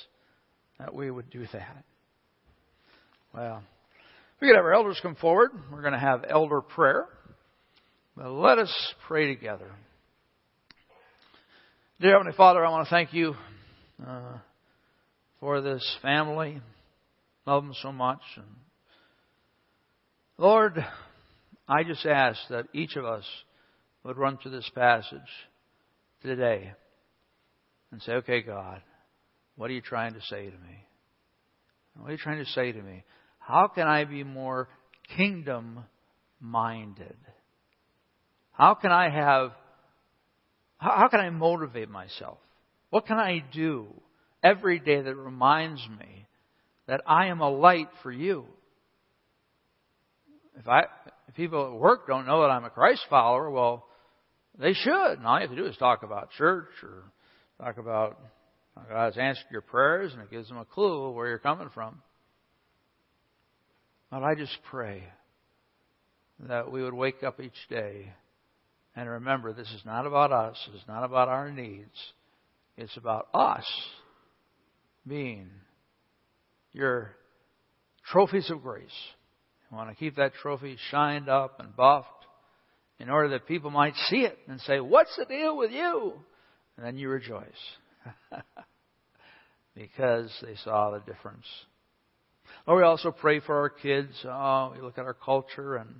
[0.78, 1.84] that we would do that.
[3.34, 3.62] Well,
[4.40, 5.50] we could have our elders come forward.
[5.70, 7.04] We're going to have elder prayer.
[8.16, 9.70] But let us pray together.
[12.00, 13.36] Dear Heavenly Father, I want to thank you
[14.04, 14.38] uh,
[15.38, 16.60] for this family.
[17.46, 18.18] Love them so much.
[18.34, 18.46] And
[20.36, 20.84] Lord,
[21.68, 23.24] I just ask that each of us
[24.02, 25.20] would run through this passage
[26.20, 26.72] today
[27.92, 28.82] and say, okay, God,
[29.54, 30.86] what are you trying to say to me?
[31.96, 33.04] What are you trying to say to me?
[33.38, 34.68] How can I be more
[35.16, 35.84] kingdom
[36.40, 37.16] minded?
[38.50, 39.52] How can I have
[40.78, 42.38] how, how can I motivate myself?
[42.90, 43.86] What can I do
[44.42, 46.26] every day that reminds me
[46.86, 48.44] that I am a light for you?
[50.58, 50.84] If I,
[51.28, 53.86] if people at work don't know that I'm a Christ follower, well,
[54.58, 55.12] they should.
[55.18, 57.02] And all you have to do is talk about church or
[57.58, 58.18] talk about
[58.88, 62.02] God's answered your prayers and it gives them a clue where you're coming from.
[64.10, 65.02] But I just pray
[66.40, 68.12] that we would wake up each day
[68.96, 70.56] and remember, this is not about us.
[70.74, 71.96] It's not about our needs.
[72.76, 73.66] It's about us
[75.06, 75.48] being
[76.72, 77.10] your
[78.10, 78.86] trophies of grace.
[79.70, 82.08] You want to keep that trophy shined up and buffed
[82.98, 86.14] in order that people might see it and say, What's the deal with you?
[86.76, 87.44] And then you rejoice
[89.74, 91.46] because they saw the difference.
[92.66, 94.12] Or we also pray for our kids.
[94.24, 95.90] Oh, we look at our culture and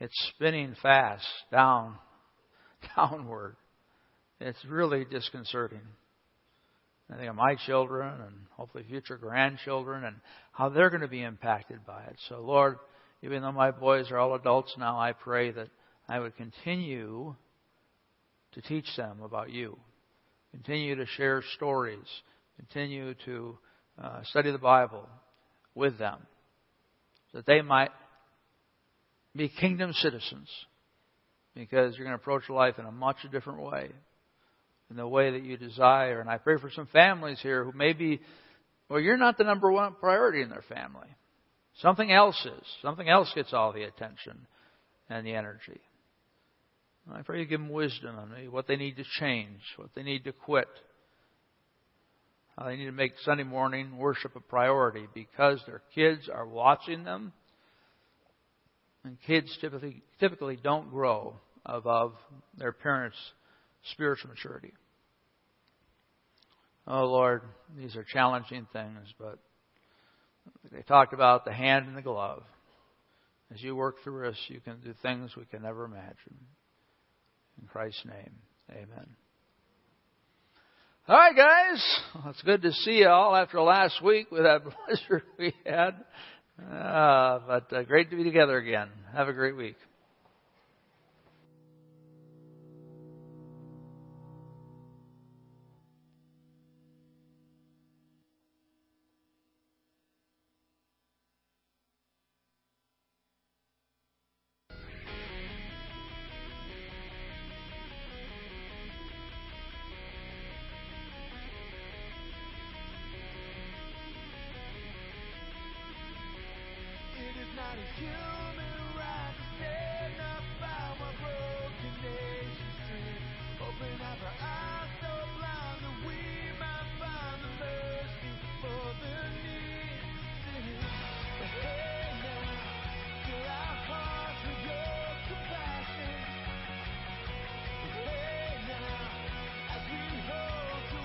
[0.00, 1.96] it's spinning fast down,
[2.96, 3.56] downward.
[4.40, 5.80] It's really disconcerting.
[7.10, 10.16] I think of my children and hopefully future grandchildren and
[10.52, 12.16] how they're going to be impacted by it.
[12.28, 12.78] So, Lord,
[13.22, 15.68] even though my boys are all adults now, I pray that
[16.08, 17.34] I would continue
[18.52, 19.76] to teach them about you,
[20.52, 22.06] continue to share stories,
[22.56, 23.58] continue to
[24.02, 25.08] uh, study the Bible
[25.74, 26.18] with them,
[27.32, 27.90] so that they might
[29.34, 30.48] be kingdom citizens,
[31.58, 33.90] because you're going to approach life in a much different way
[34.90, 36.20] in the way that you desire.
[36.20, 38.20] And I pray for some families here who maybe,
[38.88, 41.08] well, you're not the number one priority in their family.
[41.80, 42.66] Something else is.
[42.80, 44.46] Something else gets all the attention
[45.10, 45.80] and the energy.
[47.12, 50.24] I pray you give them wisdom on what they need to change, what they need
[50.24, 50.68] to quit,
[52.56, 57.04] how they need to make Sunday morning worship a priority because their kids are watching
[57.04, 57.32] them.
[59.04, 61.36] And kids typically, typically don't grow
[61.66, 62.14] above
[62.56, 63.16] their parents'
[63.92, 64.72] spiritual maturity.
[66.86, 67.42] Oh Lord,
[67.76, 69.38] these are challenging things, but
[70.72, 72.42] they talked about the hand and the glove.
[73.52, 76.36] As you work through us, you can do things we can never imagine.
[77.60, 78.34] In Christ's name,
[78.70, 79.06] amen.
[81.08, 82.00] All right, guys.
[82.14, 85.94] Well, it's good to see you all after last week with that blizzard we had.
[86.70, 88.88] Uh, but uh, great to be together again.
[89.14, 89.76] Have a great week.